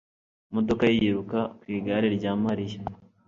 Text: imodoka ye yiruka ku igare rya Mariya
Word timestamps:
imodoka 0.49 0.83
ye 0.87 0.93
yiruka 0.99 1.39
ku 1.59 1.63
igare 1.75 2.07
rya 2.17 2.31
Mariya 2.43 2.79